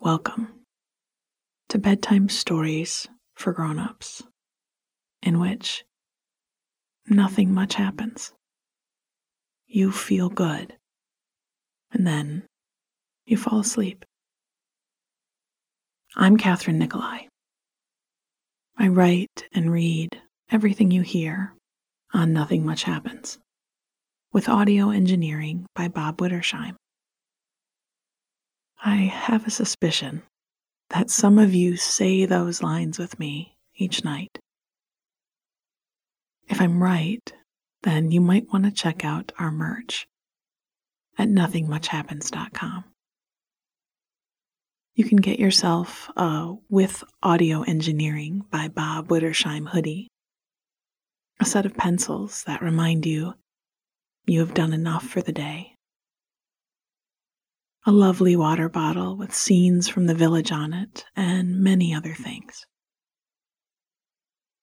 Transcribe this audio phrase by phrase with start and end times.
[0.00, 0.60] Welcome
[1.70, 4.22] to Bedtime Stories for Grown-ups,
[5.22, 5.84] in which
[7.08, 8.34] nothing much happens.
[9.66, 10.76] You feel good,
[11.90, 12.44] and then
[13.24, 14.04] you fall asleep.
[16.14, 17.28] I'm Kathryn Nicolai.
[18.76, 20.20] I write and read
[20.52, 21.54] everything you hear
[22.12, 23.38] on Nothing Much Happens,
[24.30, 26.76] with audio engineering by Bob Wittersheim.
[28.86, 30.22] I have a suspicion
[30.90, 34.38] that some of you say those lines with me each night.
[36.48, 37.32] If I'm right,
[37.82, 40.06] then you might want to check out our merch
[41.18, 42.84] at nothingmuchhappens.com.
[44.94, 50.06] You can get yourself a With Audio Engineering by Bob Wittersheim hoodie,
[51.40, 53.34] a set of pencils that remind you
[54.26, 55.75] you have done enough for the day,
[57.88, 62.66] a lovely water bottle with scenes from the village on it, and many other things.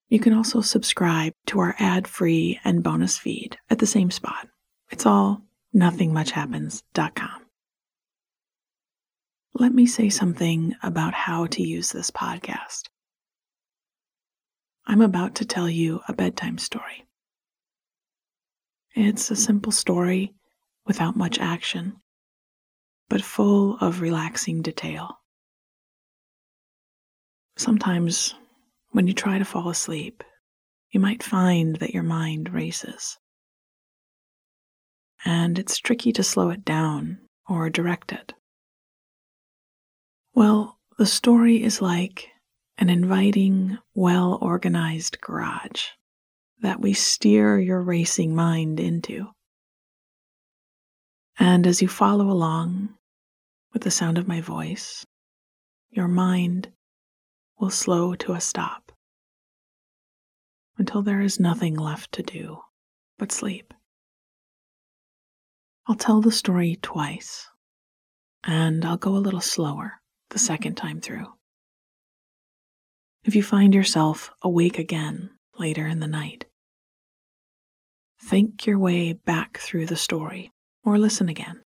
[0.10, 4.50] You can also subscribe to our ad free and bonus feed at the same spot.
[4.92, 5.42] It's all
[5.74, 7.46] nothingmuchhappens.com.
[9.56, 12.90] Let me say something about how to use this podcast.
[14.86, 17.06] I'm about to tell you a bedtime story.
[18.96, 20.34] It's a simple story
[20.86, 22.02] without much action
[23.10, 25.20] but full of relaxing detail.
[27.58, 28.34] Sometimes,
[28.90, 30.24] when you try to fall asleep,
[30.92, 33.18] you might find that your mind races.
[35.26, 38.34] And it's tricky to slow it down or direct it.
[40.34, 42.30] Well, the story is like
[42.78, 45.86] an inviting, well organized garage
[46.62, 49.28] that we steer your racing mind into.
[51.40, 52.96] And as you follow along,
[53.74, 55.06] with the sound of my voice,
[55.90, 56.72] your mind
[57.60, 58.92] will slow to a stop
[60.78, 62.60] until there is nothing left to do
[63.18, 63.74] but sleep.
[65.86, 67.50] I'll tell the story twice,
[68.44, 70.46] and I'll go a little slower the mm-hmm.
[70.46, 71.28] second time through.
[73.26, 76.46] If you find yourself awake again later in the night,
[78.22, 80.53] think your way back through the story
[80.84, 81.62] or listen again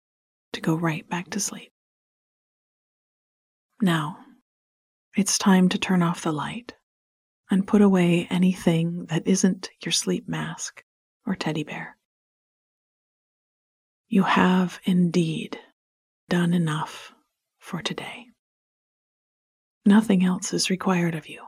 [0.54, 1.72] to go right back to sleep.
[3.82, 4.18] Now,
[5.16, 6.74] it's time to turn off the light
[7.52, 10.84] and put away anything that isn't your sleep mask
[11.26, 11.98] or teddy bear.
[14.08, 15.60] You have indeed
[16.30, 17.14] done enough
[17.60, 18.26] for today.
[19.86, 21.44] Nothing else is required of you.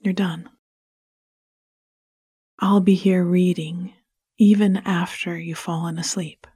[0.00, 0.48] You're done.
[2.60, 3.92] I'll be here reading
[4.38, 6.46] even after you've fallen asleep,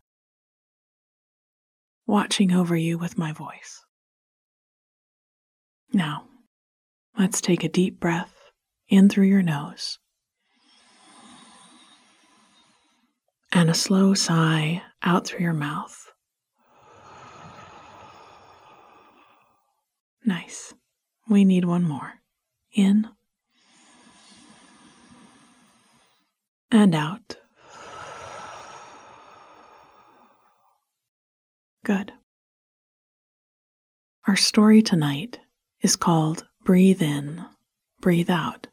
[2.07, 3.85] watching over you with my voice.
[5.93, 6.25] Now,
[7.19, 8.35] let's take a deep breath
[8.89, 9.99] in through your nose
[13.53, 16.11] and a slow sigh out through your mouth.
[20.25, 20.73] Nice.
[21.29, 22.15] We need one more.
[22.75, 23.09] In
[26.71, 27.37] and out.
[31.85, 32.13] Good.
[34.29, 35.41] Our story tonight
[35.81, 37.45] is called Breathe In,
[38.01, 38.69] Breathe Out.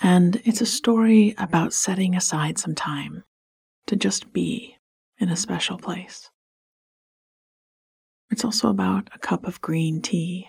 [0.00, 3.22] And it's a story about setting aside some time
[3.86, 4.76] to just be
[5.18, 6.28] in a special place.
[8.32, 10.48] It's also about a cup of green tea,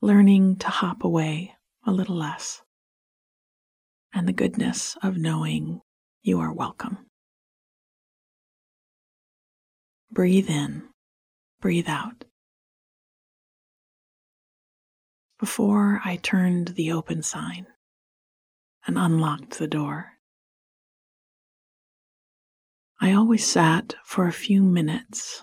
[0.00, 2.62] learning to hop away a little less,
[4.14, 5.80] and the goodness of knowing
[6.22, 7.09] you are welcome.
[10.10, 10.88] Breathe in,
[11.60, 12.24] breathe out.
[15.40, 17.66] before I turned the open sign
[18.86, 20.12] and unlocked the door.
[23.00, 25.42] I always sat for a few minutes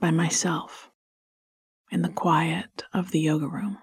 [0.00, 0.90] by myself
[1.90, 3.76] in the quiet of the yoga room.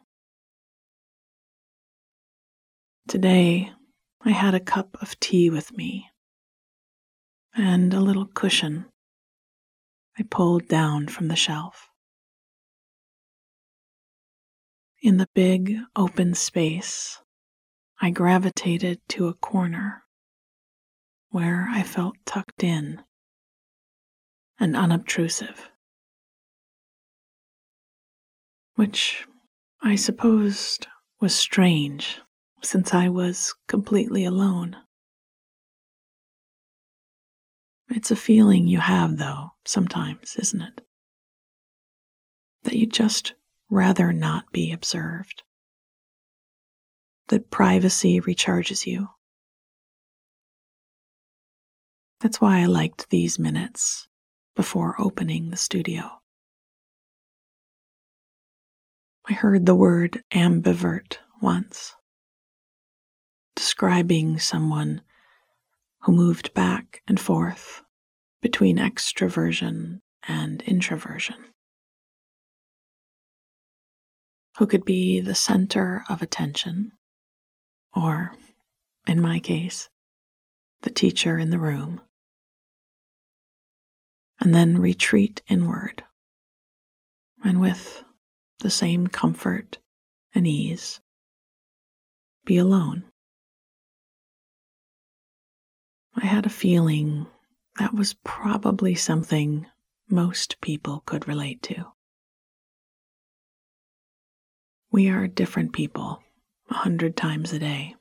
[3.08, 3.72] Today,
[4.26, 6.08] I had a cup of tea with me
[7.56, 8.86] and a little cushion
[10.18, 11.90] I pulled down from the shelf.
[15.02, 17.20] In the big open space,
[18.00, 20.04] I gravitated to a corner
[21.30, 23.04] where I felt tucked in
[24.60, 25.70] and unobtrusive,
[28.76, 29.26] which
[29.82, 30.88] I supposed
[31.20, 32.22] was strange
[32.62, 34.76] since I was completely alone.
[37.92, 40.82] It's a feeling you have, though, sometimes, isn't it?
[42.64, 43.34] that you'd just
[43.70, 45.44] rather not be observed,
[47.30, 49.08] that privacy recharges you.
[52.20, 54.08] That's why I liked these minutes
[54.56, 56.20] before opening the studio.
[59.28, 61.96] I heard the word ambivert once,
[63.56, 65.02] describing someone
[66.04, 67.84] who moved back and forth
[68.42, 71.36] between extroversion and introversion,
[74.58, 76.92] who could be the center of attention,
[77.96, 78.34] or,
[79.08, 79.90] in my case,
[80.82, 82.02] the teacher in the room,
[84.40, 86.04] and then retreat inward,
[87.44, 88.04] and with
[88.60, 89.78] the same comfort
[90.34, 91.00] and ease,
[92.46, 93.11] be alone.
[96.16, 97.28] I had a feeling
[97.80, 99.66] that was probably something
[100.10, 101.94] most people could relate to.
[104.92, 106.22] We are different people
[106.70, 107.96] a hundred times a day.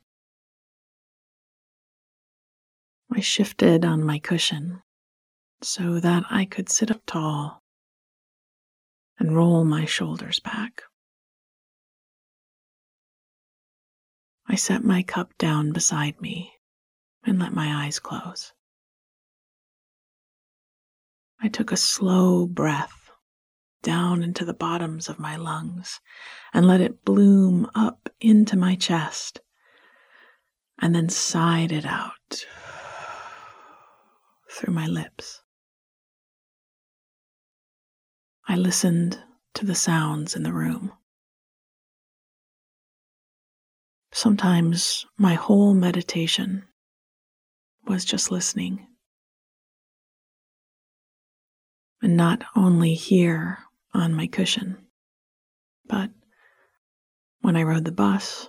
[3.12, 4.82] I shifted on my cushion
[5.62, 7.62] so that I could sit up tall
[9.18, 10.82] and roll my shoulders back.
[14.46, 16.54] I set my cup down beside me
[17.24, 18.52] and let my eyes close.
[21.42, 23.10] I took a slow breath
[23.82, 26.00] down into the bottoms of my lungs
[26.52, 29.40] and let it bloom up into my chest
[30.80, 32.44] and then sighed it out
[34.50, 35.42] through my lips.
[38.48, 39.22] I listened
[39.54, 40.92] to the sounds in the room.
[44.12, 46.64] Sometimes my whole meditation
[47.90, 48.86] was just listening.
[52.00, 53.58] And not only here
[53.92, 54.78] on my cushion,
[55.86, 56.10] but
[57.40, 58.48] when I rode the bus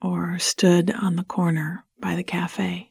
[0.00, 2.90] or stood on the corner by the cafe.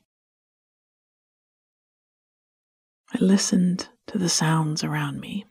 [3.11, 5.45] I listened to the sounds around me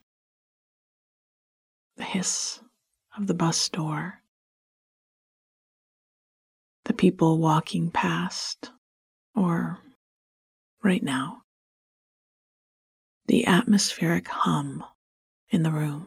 [1.97, 2.61] the hiss
[3.19, 4.21] of the bus door,
[6.85, 8.71] the people walking past,
[9.35, 9.81] or
[10.87, 11.43] right now.
[13.27, 14.85] The atmospheric hum
[15.51, 16.07] in the room.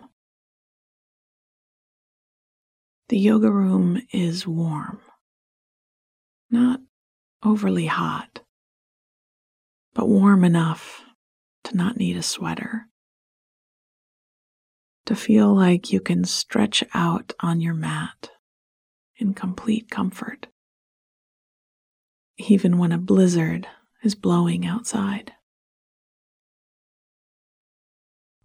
[3.10, 5.02] The yoga room is warm,
[6.50, 6.80] not
[7.44, 8.40] overly hot,
[9.94, 11.02] but warm enough
[11.66, 12.86] to not need a sweater.
[15.08, 18.30] To feel like you can stretch out on your mat
[19.18, 20.48] in complete comfort,
[22.38, 23.68] even when a blizzard
[24.04, 25.34] is blowing outside.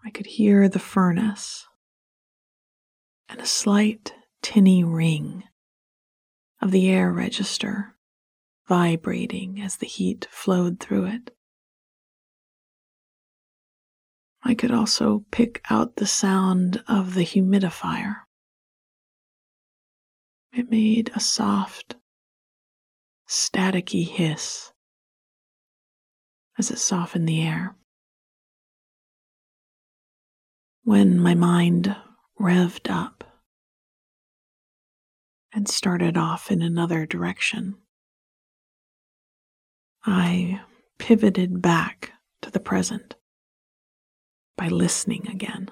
[0.05, 1.67] I could hear the furnace
[3.29, 4.13] and a slight
[4.43, 5.45] tinny ring
[6.61, 7.95] of the air register
[8.69, 11.31] vibrating as the heat flowed through it.
[14.43, 18.17] I could also pick out the sound of the humidifier.
[20.53, 21.97] It made a soft,
[23.27, 24.74] staticky hiss
[26.59, 27.75] as it softened the air.
[30.85, 31.97] When my mind
[32.39, 33.25] revved up
[35.53, 37.77] and started off in another direction,
[40.05, 40.61] I
[40.99, 42.13] pivoted back
[42.43, 43.15] to the present
[44.57, 45.71] by listening again.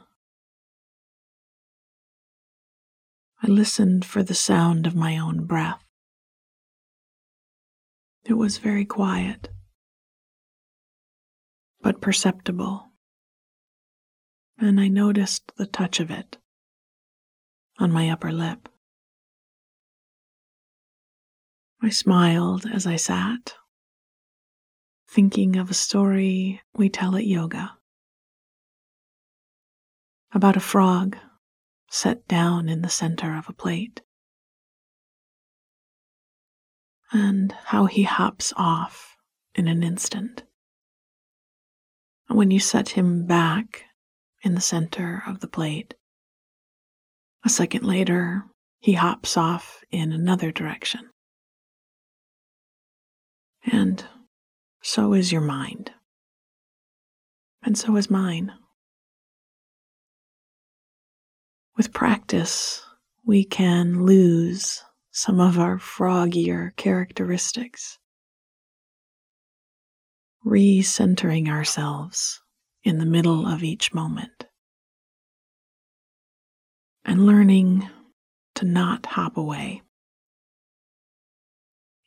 [3.42, 5.84] I listened for the sound of my own breath.
[8.24, 9.48] It was very quiet
[11.82, 12.92] but perceptible,
[14.56, 16.38] and I noticed the touch of it
[17.78, 18.68] on my upper lip.
[21.82, 23.54] I smiled as I sat,
[25.08, 27.76] thinking of a story we tell at yoga.
[30.32, 31.16] About a frog
[31.90, 34.00] set down in the center of a plate,
[37.10, 39.16] and how he hops off
[39.54, 40.44] in an instant
[42.34, 43.84] when you set him back
[44.42, 45.94] in the center of the plate.
[47.44, 48.44] A second later,
[48.80, 51.10] he hops off in another direction.
[53.64, 54.04] And
[54.82, 55.92] so is your mind.
[57.62, 58.52] And so is mine.
[61.76, 62.82] With practice,
[63.24, 67.98] we can lose some of our froggier characteristics
[70.44, 72.40] recentering ourselves
[72.84, 74.46] in the middle of each moment.
[77.04, 77.88] and learning
[78.54, 79.82] to not hop away,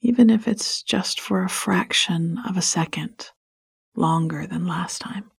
[0.02, 3.30] even if it's just for a fraction of a second
[3.96, 5.32] longer than last time.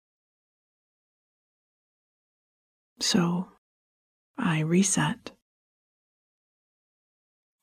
[3.00, 3.48] So
[4.38, 5.32] I reset.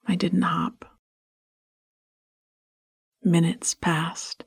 [0.08, 0.86] I didn't hop.
[3.24, 4.44] Minutes passed,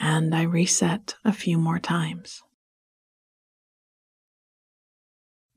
[0.00, 2.42] and I reset a few more times.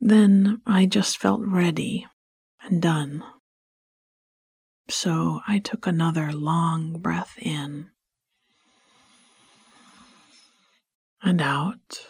[0.02, 2.06] Then I just felt ready
[2.62, 3.24] and done.
[4.90, 7.90] So I took another long breath in
[11.22, 12.06] and out,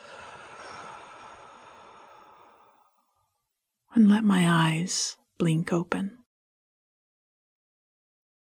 [3.93, 6.17] and let my eyes blink open.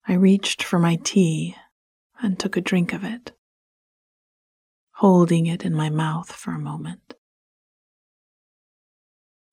[0.08, 1.54] I reached for my tea
[2.20, 3.30] and took a drink of it,
[4.96, 7.12] holding it in my mouth for a moment.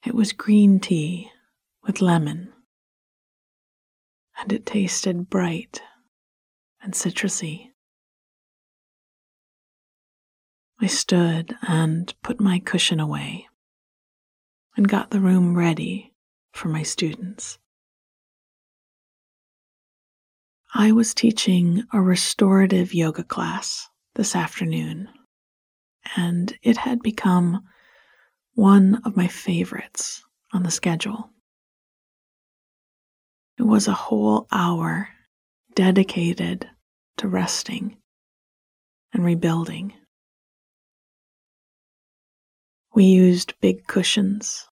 [0.06, 1.30] It was green tea
[1.86, 2.54] with lemon,
[4.40, 5.82] and it tasted bright
[6.82, 7.72] and citrusy.
[10.80, 13.48] I stood and put my cushion away
[14.78, 16.14] and got the room ready
[16.54, 17.58] for my students.
[20.74, 25.10] I was teaching a restorative yoga class this afternoon,
[26.16, 27.64] and it had become
[28.54, 31.30] one of my favorites on the schedule.
[33.58, 35.10] It was a whole hour
[35.76, 36.70] dedicated
[37.18, 37.98] to resting
[39.14, 39.94] and rebuilding.
[42.94, 44.68] We used big cushions,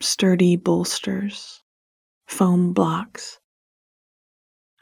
[0.00, 1.62] sturdy bolsters,
[2.26, 3.38] foam blocks,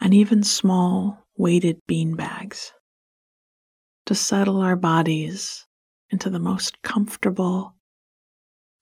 [0.01, 2.73] and even small weighted bean bags
[4.09, 5.67] to settle our bodies
[6.09, 7.75] into the most comfortable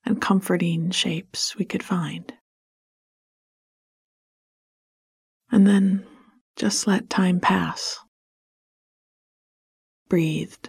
[0.04, 2.32] and comforting shapes we could find.
[5.50, 6.06] And then
[6.54, 7.98] just let time pass.
[10.08, 10.68] Breathed.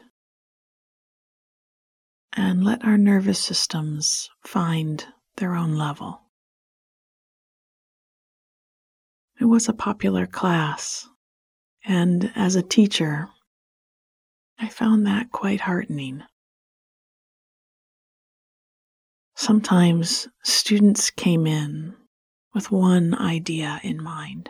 [2.35, 6.19] And let our nervous systems find their own level.
[9.39, 11.07] It was a popular class,
[11.85, 13.29] and as a teacher,
[14.59, 16.23] I found that quite heartening.
[19.35, 21.95] Sometimes students came in
[22.53, 24.49] with one idea in mind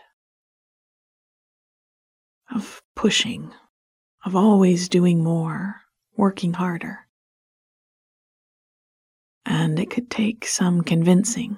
[2.49, 3.53] of pushing,
[4.23, 5.81] of always doing more,
[6.15, 7.07] working harder.
[9.45, 11.57] And it could take some convincing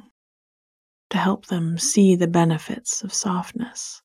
[1.12, 4.02] to help them see the benefits of softness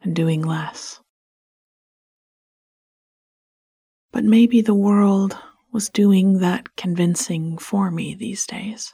[0.00, 1.00] and doing less.
[4.12, 5.38] But maybe the world
[5.72, 8.92] was doing that convincing for me these days.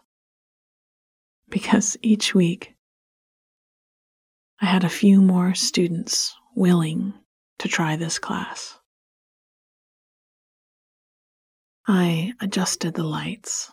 [1.49, 2.75] Because each week
[4.61, 7.14] I had a few more students willing
[7.58, 8.78] to try this class.
[11.87, 13.70] I adjusted the lights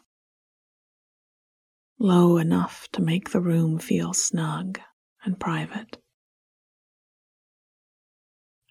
[1.99, 4.79] low enough to make the room feel snug
[5.23, 5.97] and private,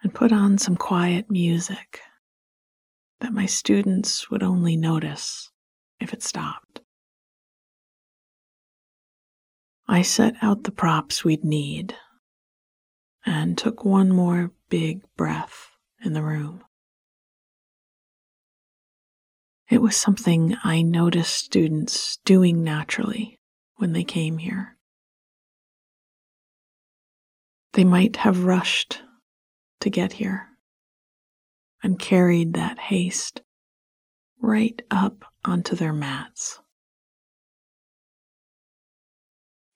[0.03, 2.01] and put on some quiet music
[3.23, 5.49] that my students would only notice
[6.01, 6.81] if it stopped.
[9.87, 11.95] I set out the props we'd need
[13.25, 15.69] and took one more big breath
[16.05, 16.65] in the room.
[19.71, 23.39] It was something I noticed students doing naturally
[23.77, 24.77] when they came here.
[27.75, 29.01] They might have rushed
[29.79, 30.52] to get here
[31.83, 33.43] and carried that haste
[34.41, 36.61] right up onto their mats.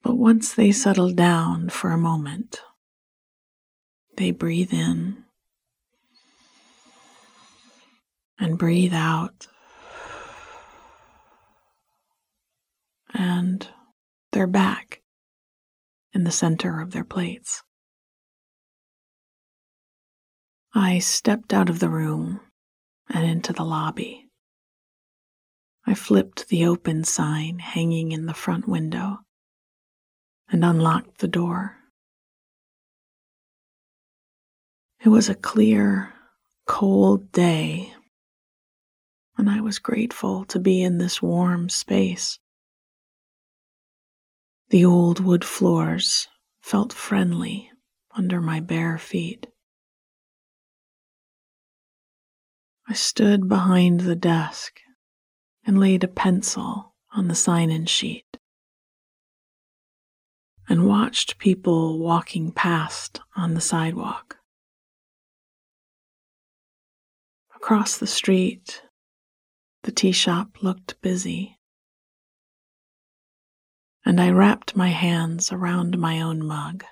[0.02, 2.60] But once they settle down for a moment,
[4.16, 5.24] they breathe in
[8.38, 9.48] and breathe out,
[13.12, 13.68] and
[14.32, 15.02] they're back
[16.12, 17.62] in the center of their plates.
[20.78, 22.38] I stepped out of the room
[23.08, 24.28] and into the lobby.
[25.86, 29.20] I flipped the open sign hanging in the front window
[30.50, 31.78] and unlocked the door.
[35.02, 36.12] It was a clear,
[36.66, 37.94] cold day,
[39.38, 42.38] and I was grateful to be in this warm space.
[44.68, 46.28] The old wood floors
[46.60, 47.70] felt friendly
[48.14, 49.46] under my bare feet.
[52.88, 54.80] I stood behind the desk
[55.64, 58.36] and laid a pencil on the sign in sheet
[60.68, 64.38] and watched people walking past on the sidewalk.
[67.54, 68.82] Across the street,
[69.82, 71.58] the tea shop looked busy,
[74.04, 76.84] and I wrapped my hands around my own mug,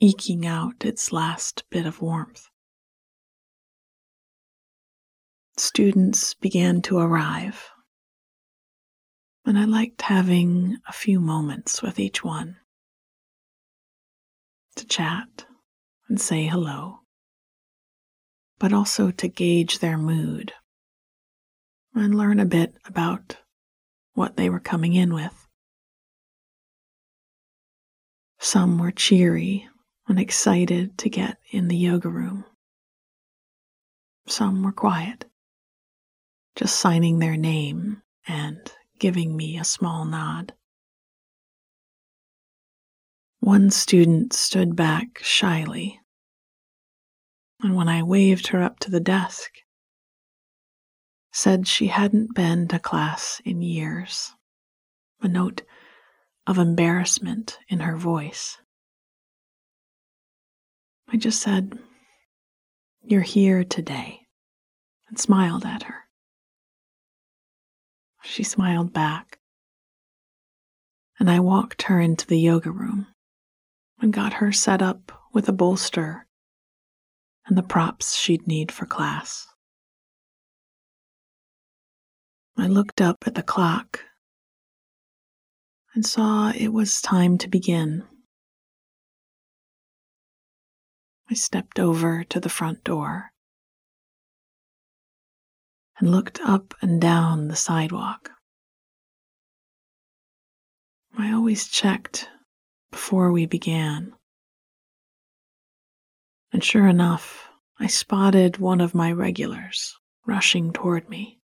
[0.00, 2.48] eking out its last bit of warmth.
[5.58, 7.70] Students began to arrive,
[9.44, 12.56] and I liked having a few moments with each one.
[14.76, 15.44] To chat
[16.08, 17.00] and say hello,
[18.58, 20.52] but also to gauge their mood.
[21.94, 23.36] And learn a bit about
[24.14, 25.46] what they were coming in with.
[28.38, 29.68] Some were cheery
[30.08, 32.46] and excited to get in the yoga room.
[34.26, 35.26] Some were quiet,
[36.56, 40.52] just signing their name and giving me a small nod.
[43.40, 46.00] One student stood back shyly,
[47.60, 49.50] and when I waved her up to the desk,
[51.32, 54.32] said she hadn't been to class in years,
[55.22, 55.62] a note
[56.46, 58.58] of embarrassment in her voice.
[61.08, 61.78] I just said,
[63.02, 64.20] You're here today,
[65.08, 66.01] and smiled at her.
[68.24, 69.40] She smiled back,
[71.18, 73.08] and I walked her into the yoga room
[74.00, 76.26] and got her set up with a bolster
[77.46, 79.48] and the props she'd need for class.
[82.56, 84.04] I looked up at the clock
[85.94, 88.04] and saw it was time to begin.
[91.28, 93.31] I stepped over to the front door
[95.98, 98.30] and looked up and down the sidewalk.
[101.18, 102.28] I always checked
[102.90, 104.14] before we began.
[106.52, 111.38] And sure enough, I spotted one of my regulars rushing toward me.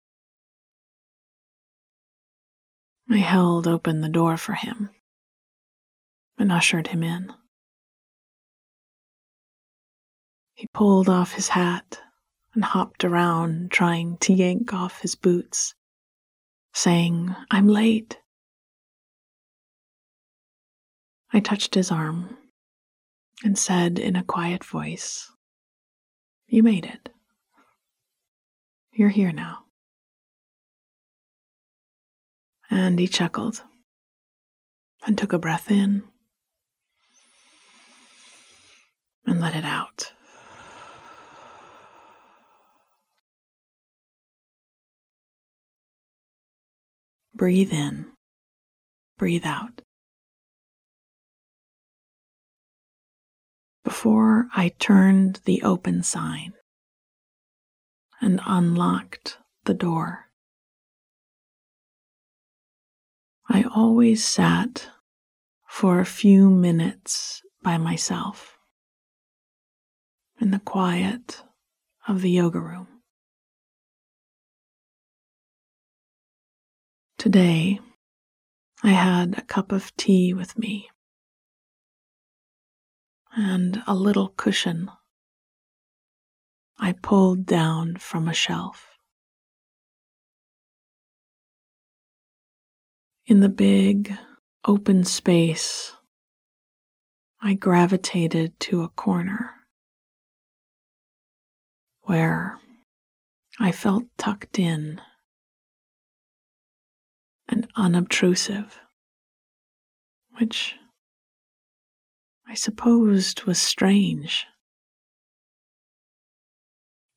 [3.11, 4.91] I held open the door for him
[6.39, 7.33] and ushered him in.
[10.55, 12.01] He pulled off his hat
[12.59, 15.77] and hopped around trying to yank off his boots,
[16.75, 18.19] saying, I'm late.
[21.33, 22.37] I touched his arm
[23.45, 25.31] and said in a quiet voice,
[26.49, 27.11] You made it.
[28.93, 29.59] You're here now.
[32.69, 33.63] And he chuckled
[35.07, 36.03] and took a breath in
[39.25, 40.13] and let it out.
[47.39, 48.07] Breathe in,
[49.17, 49.81] breathe out.
[53.89, 56.53] before I turned the open sign
[58.21, 60.27] and unlocked the door.
[63.49, 64.89] I always sat
[65.67, 68.59] for a few minutes by myself
[70.39, 71.43] in the quiet
[72.07, 72.98] of the yoga room.
[77.19, 77.81] Today,
[78.85, 80.89] I had a cup of tea with me
[83.35, 84.89] and a little cushion
[86.79, 88.99] I pulled down from a shelf.
[93.27, 94.17] In the big,
[94.65, 95.97] open space,
[97.41, 99.55] I gravitated to a corner
[102.03, 102.61] where
[103.59, 105.01] I felt tucked in
[107.49, 108.79] and unobtrusive,
[110.39, 110.75] which
[112.47, 114.47] I supposed was strange,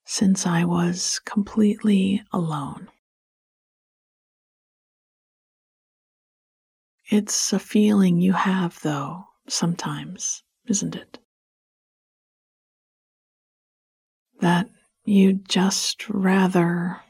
[0.06, 2.90] since I was completely alone.
[7.06, 11.20] It's a feeling you have, though, sometimes, isn't it?
[14.40, 14.70] That
[15.04, 17.02] you'd just rather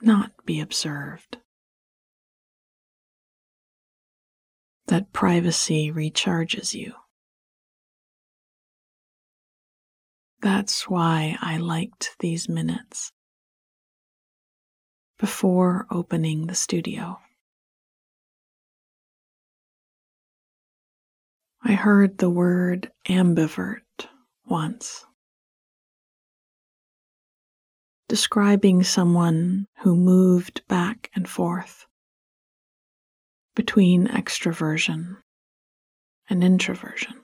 [0.00, 1.38] not be observed.
[4.88, 6.94] That privacy recharges you.
[10.40, 13.12] That's why I liked these minutes
[15.18, 17.18] before opening the studio.
[21.64, 23.80] I heard the word ambivert
[24.44, 25.04] once,
[28.08, 31.85] describing someone who moved back and forth
[33.56, 35.16] between extroversion
[36.30, 37.14] and introversion?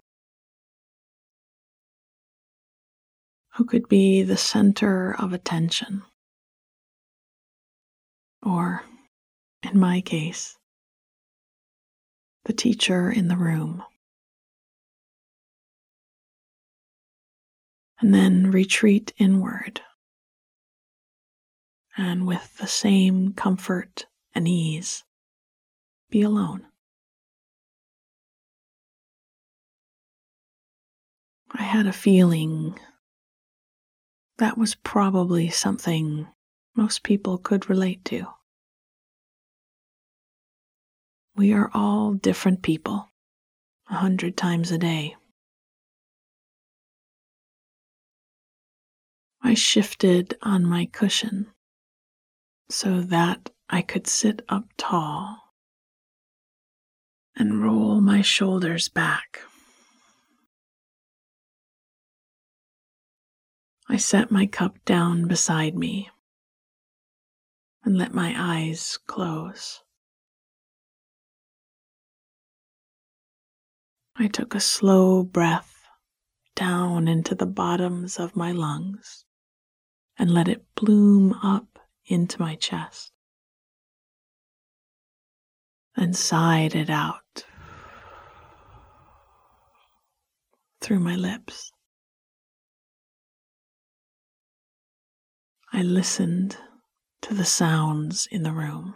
[3.55, 6.03] Who could be the center of attention?
[8.42, 8.83] Or,
[9.62, 10.57] in my case,
[12.47, 13.85] the teacher in the room.
[18.01, 19.81] And then retreat inward.
[21.97, 25.05] And with the same comfort and ease,
[26.12, 26.66] be alone.
[31.51, 32.79] I had a feeling
[34.37, 36.29] that was probably something
[36.77, 38.27] most people could relate to.
[41.35, 43.11] We are all different people,
[43.88, 45.16] a hundred times a day.
[49.42, 51.46] I shifted on my cushion
[52.68, 55.42] so that I could sit up tall
[57.37, 59.40] and roll my shoulders back.
[63.88, 66.09] I set my cup down beside me
[67.85, 69.83] and let my eyes close.
[74.16, 75.85] I took a slow breath
[76.55, 79.25] down into the bottoms of my lungs
[80.18, 83.12] and let it bloom up into my chest.
[85.97, 87.45] Then sighed it out
[90.81, 91.71] through my lips.
[95.73, 96.57] I listened
[97.23, 98.95] to the sounds in the room.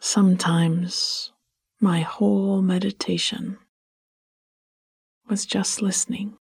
[0.00, 1.32] Sometimes
[1.80, 3.58] my whole meditation
[5.28, 6.38] was just listening.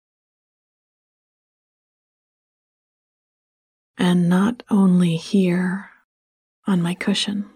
[3.98, 5.90] And not only here
[6.67, 7.49] on my cushion,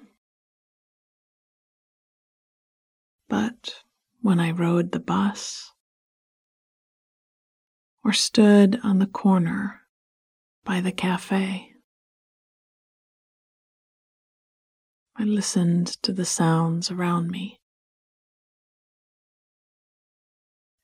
[3.28, 3.84] but
[4.22, 5.72] when I rode the bus
[8.04, 9.82] or stood on the corner
[10.64, 11.74] by the cafe.
[15.16, 17.60] I listened to the sounds around me.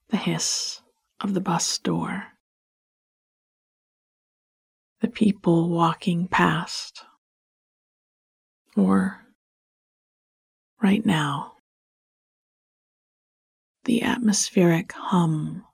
[0.10, 0.82] The hiss
[1.22, 2.24] of the bus door.
[5.02, 7.04] The people walking past.
[8.76, 9.22] Or,
[10.82, 11.54] right now,
[13.86, 15.66] the atmospheric hum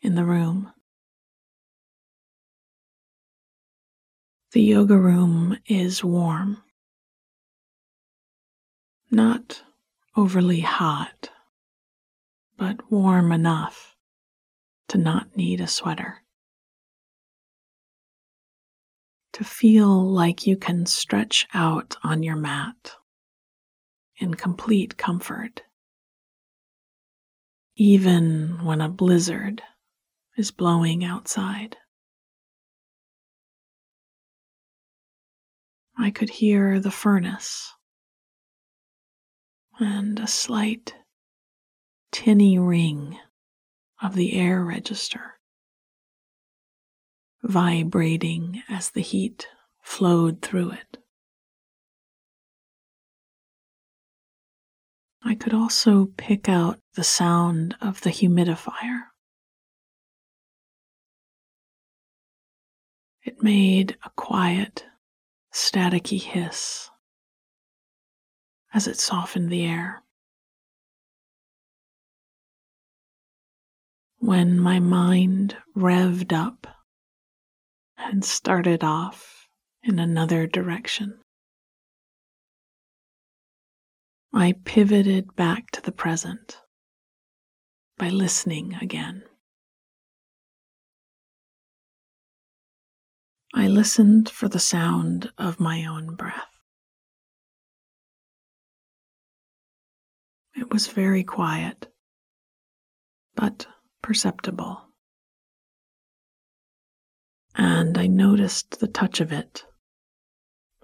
[0.00, 0.72] in the room.
[4.52, 6.62] The yoga room is warm,
[9.10, 9.62] not
[10.16, 11.30] overly hot,
[12.56, 13.94] but warm enough
[14.88, 16.24] to not need a sweater.
[19.38, 22.96] To feel like you can stretch out on your mat
[24.16, 25.62] in complete comfort,
[27.76, 29.62] even when a blizzard
[30.36, 31.76] is blowing outside.
[35.96, 37.72] I could hear the furnace
[39.78, 40.96] and a slight
[42.10, 43.20] tinny ring
[44.02, 45.37] of the air register
[47.48, 49.48] vibrating as the heat
[49.82, 50.98] flowed through it.
[55.24, 59.04] I could also pick out the sound of the humidifier.
[63.24, 64.84] It made a quiet
[65.52, 66.90] staticky hiss
[68.74, 70.02] as it softened the air.
[74.18, 76.77] When my mind revved up
[77.98, 79.48] and started off
[79.82, 81.18] in another direction,
[84.32, 86.58] I pivoted back to the present
[87.96, 89.24] by listening again.
[93.54, 96.46] I listened for the sound of my own breath.
[100.54, 101.92] It was very quiet,
[103.34, 103.66] but
[104.02, 104.87] perceptible.
[107.60, 109.64] And I noticed the touch of it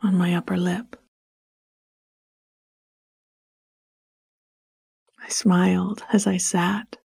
[0.03, 0.97] on my upper lip.
[5.23, 6.99] I smiled as I sat,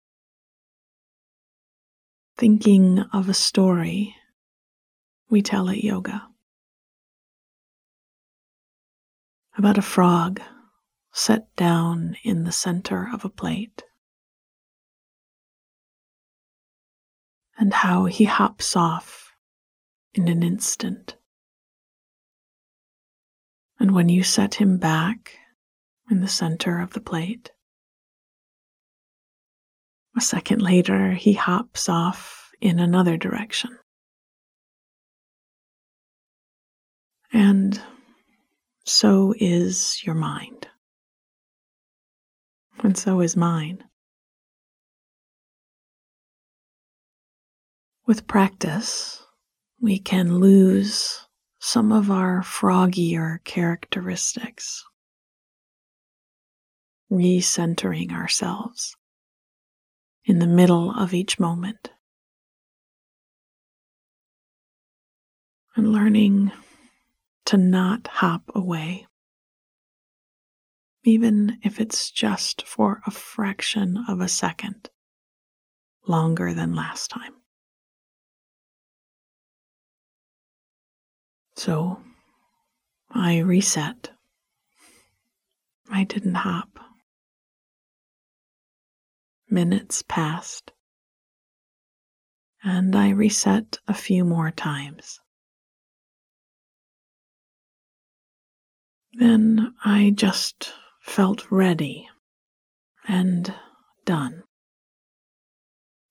[2.36, 4.16] thinking of a story
[5.30, 6.28] we tell at yoga.
[9.56, 10.42] About a frog
[11.14, 13.84] set down in the center of a plate,
[17.58, 19.29] and how he hops off
[20.14, 21.16] in an instant,
[23.80, 25.38] And when you set him back
[26.12, 27.52] in the center of the plate,
[30.18, 33.78] a second later he hops off in another direction.
[37.32, 37.82] And
[38.86, 40.68] so is your mind.
[42.84, 43.84] And so is mine.
[48.06, 49.24] With practice,
[49.82, 51.26] we can lose
[51.60, 54.84] some of our froggier characteristics,
[57.12, 58.96] recentering ourselves
[60.26, 61.92] in the middle of each moment,
[65.76, 66.52] and learning
[67.46, 69.08] to not hop away,
[71.04, 74.90] even if it's just for a fraction of a second
[76.06, 77.39] longer than last time.
[81.60, 82.02] So
[83.12, 84.12] I reset.
[85.92, 86.80] I didn't hop.
[89.50, 90.72] Minutes passed,
[92.64, 95.20] and I reset a few more times.
[99.12, 102.08] Then I just felt ready
[103.06, 103.54] and
[104.06, 104.44] done.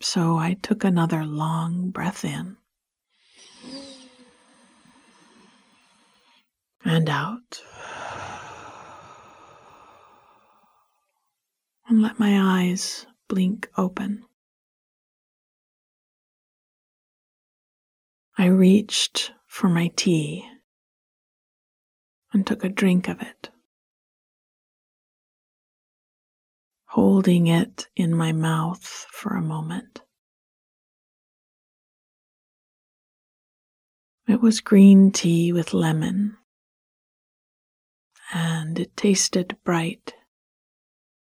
[0.02, 2.57] So I took another long breath in
[6.88, 7.62] and out.
[11.86, 14.24] And let my eyes blink open.
[18.38, 20.48] I reached for my tea
[22.32, 23.50] and took a drink of it,
[26.86, 30.02] holding it in my mouth for a moment.
[34.28, 36.37] It was green tea with lemon,
[38.32, 40.14] and it tasted bright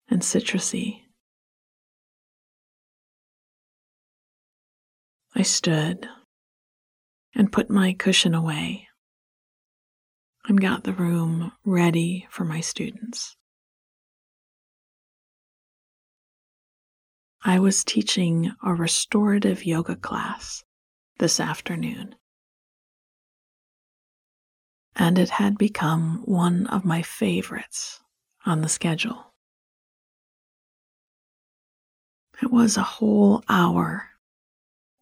[0.09, 1.03] and citrusy.
[5.35, 6.09] I stood
[7.35, 8.88] and put my cushion away
[10.46, 13.37] and got the room ready for my students.
[17.44, 20.64] I was teaching a restorative yoga class
[21.18, 22.16] this afternoon,
[24.98, 28.00] and it had become one of my favorites
[28.44, 29.32] on the schedule.
[32.42, 34.11] It was a whole hour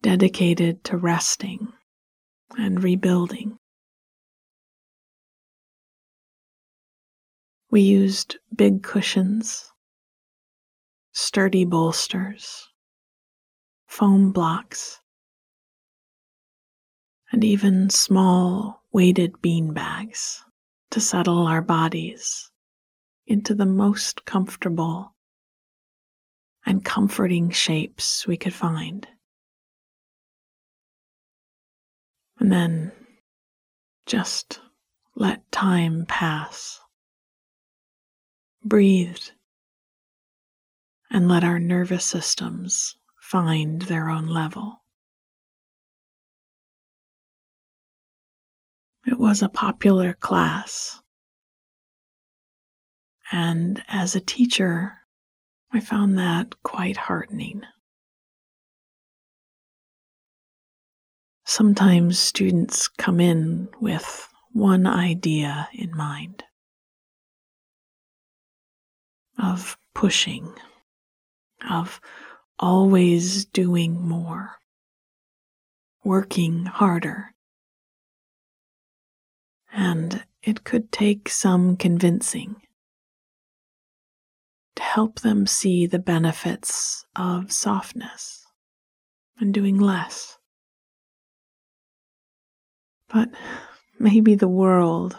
[0.02, 1.72] dedicated to resting
[2.56, 3.58] and rebuilding
[7.68, 9.72] We used big cushions,
[11.12, 12.68] sturdy bolsters,
[13.88, 15.00] foam blocks,
[17.36, 20.42] and even small weighted bean bags
[20.90, 22.50] to settle our bodies
[23.26, 25.14] into the most comfortable
[26.64, 29.06] and comforting shapes we could find.
[32.40, 32.90] And then
[34.06, 34.62] just
[35.14, 36.80] let time pass
[38.64, 39.18] Breathe
[41.10, 44.80] and let our nervous systems find their own level.
[49.06, 51.00] It was a popular class,
[53.30, 54.98] and as a teacher,
[55.72, 57.62] I found that quite heartening.
[61.44, 66.42] Sometimes students come in with one idea in mind
[69.38, 70.52] of pushing,
[71.70, 72.00] of
[72.58, 74.56] always doing more,
[76.02, 77.35] working harder.
[79.78, 82.56] And it could take some convincing
[84.76, 88.46] to help them see the benefits of softness
[89.38, 90.38] and doing less.
[93.10, 93.28] But
[93.98, 95.14] maybe the world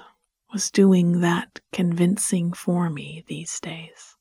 [0.51, 4.15] was doing that convincing for me these days.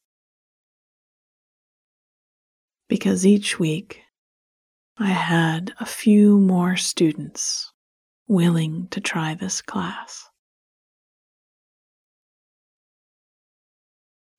[2.89, 4.03] Because each week
[4.99, 7.73] I had a few more students
[8.29, 10.29] willing to try this class.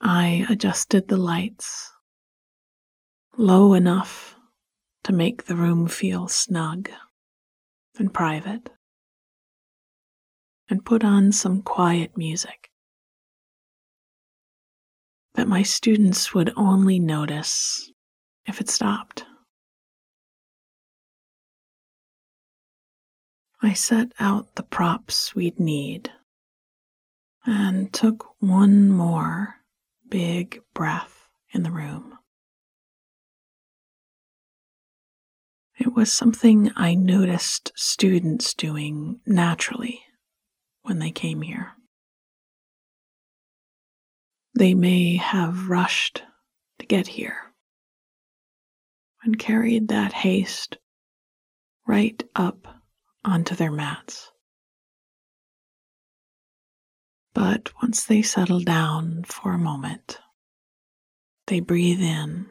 [0.02, 1.92] I adjusted the lights
[3.38, 4.36] low enough
[5.04, 6.90] to make the room feel snug
[7.98, 8.70] and private
[10.70, 12.70] and put on some quiet music
[15.36, 17.92] that my students would only notice
[18.48, 19.24] if it stopped.
[23.62, 26.12] I set out the props we'd need
[27.46, 29.56] and took one more
[30.08, 32.20] big breath in the room.
[35.80, 40.02] It was something I noticed students doing naturally
[40.84, 41.74] when they came here.
[44.54, 46.24] They may have rushed
[46.80, 47.54] to get here
[49.24, 50.78] and carried that haste
[51.86, 52.77] right up
[53.28, 54.32] onto their mats.
[57.34, 60.18] But once they settle down for a moment,
[61.48, 62.48] they breathe in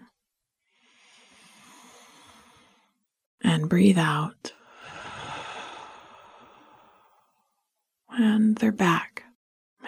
[3.41, 4.53] and breathe out.
[8.11, 9.25] And they're back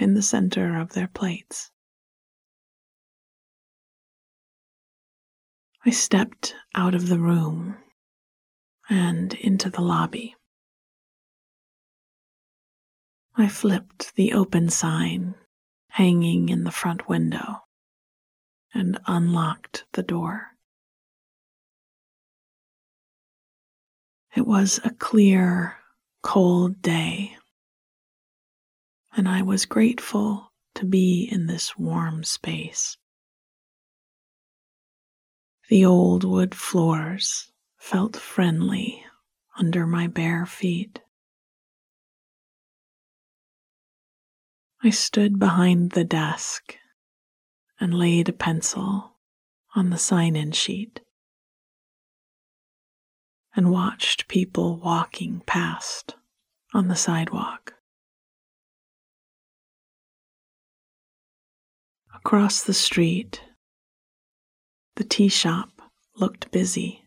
[0.01, 1.71] in the center of their plates.
[5.85, 7.77] I stepped out of the room
[8.89, 10.35] and into the lobby.
[13.41, 15.37] I flipped the open sign
[15.91, 17.63] hanging in the front window
[18.75, 20.57] and unlocked the door.
[24.35, 25.77] It was a clear,
[26.21, 27.37] cold day,
[29.17, 32.97] and I was grateful to be in this warm space.
[35.69, 39.05] The old wood floors felt friendly
[39.57, 40.99] under my bare feet.
[44.89, 46.75] I stood behind the desk
[47.79, 49.19] and laid a pencil
[49.77, 51.01] on the sign in sheet
[53.55, 56.17] and watched people walking past
[56.73, 57.75] on the sidewalk.
[62.15, 63.43] Across the street,
[64.97, 65.83] the tea shop
[66.17, 67.05] looked busy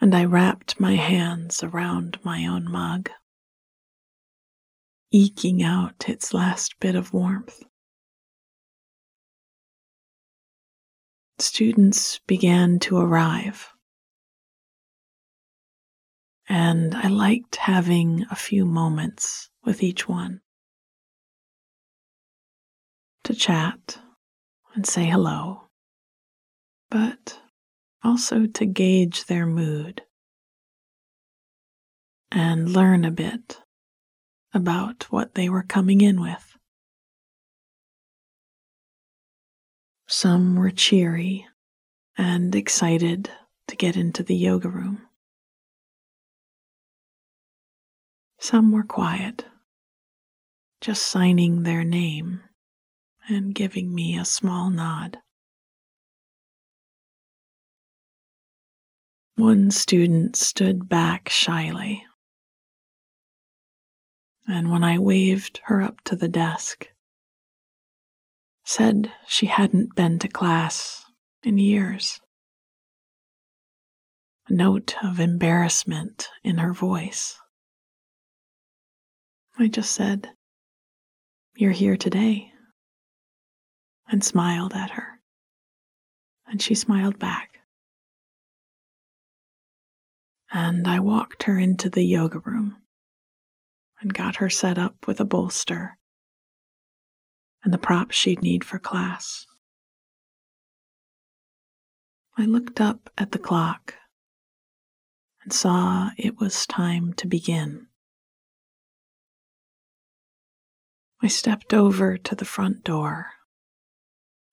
[0.00, 3.10] and I wrapped my hands around my own mug,
[5.12, 7.62] eking out its last bit of warmth.
[11.38, 13.72] Students began to arrive,
[16.48, 20.40] and I liked having a few moments with each one.
[23.24, 23.98] To chat
[24.74, 25.68] and say hello,
[26.90, 27.40] but
[28.02, 30.02] also to gauge their mood
[32.30, 33.60] and learn a bit
[34.52, 36.56] about what they were coming in with.
[40.06, 41.46] Some were cheery
[42.18, 43.30] and excited
[43.68, 45.06] to get into the yoga room.
[48.40, 49.44] Some were quiet,
[50.80, 52.42] just signing their name
[53.28, 55.18] and giving me a small nod.
[59.36, 62.04] One student stood back shyly,
[64.46, 66.88] and when I waved her up to the desk,
[68.64, 71.04] said she hadn't been to class
[71.42, 72.20] in years.
[74.48, 77.36] A note of embarrassment in her voice.
[79.58, 80.30] I just said,
[81.54, 82.52] You're here today,
[84.08, 85.20] and smiled at her,
[86.46, 87.50] and she smiled back
[90.52, 92.76] and I walked her into the yoga room
[94.00, 95.98] and got her set up with a bolster
[97.62, 99.46] and the props she'd need for class.
[102.38, 103.94] I looked up at the clock
[105.42, 107.88] and saw it was time to begin.
[111.22, 113.32] I stepped over to the front door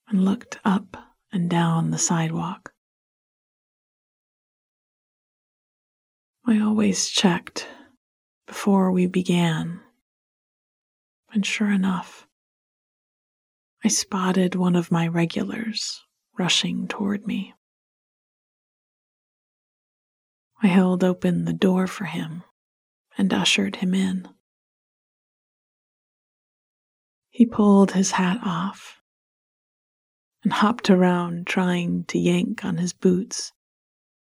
[0.09, 0.97] and looked up
[1.31, 2.73] and down the sidewalk.
[6.45, 7.67] I always checked
[8.47, 9.81] before we began,
[11.31, 12.25] and sure enough,
[13.83, 16.03] I spotted one of my regulars
[16.39, 17.53] rushing toward me.
[20.63, 22.43] I held open the door for him
[23.17, 24.27] and ushered him in.
[27.29, 29.01] He pulled his hat off
[30.43, 33.51] and hopped around trying to yank on his boots,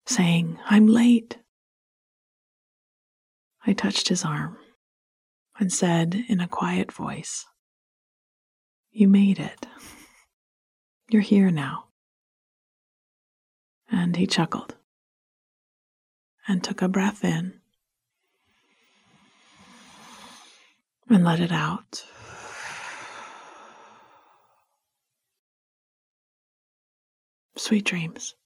[0.04, 1.38] saying, I'm late.
[3.66, 4.58] I touched his arm
[5.58, 7.46] and said in a quiet voice,
[8.92, 9.66] You made it.
[11.08, 11.86] You're here now.
[13.90, 14.76] And he chuckled
[16.46, 17.60] and took a breath in
[21.08, 22.04] and let it out.
[27.56, 28.36] Sweet dreams.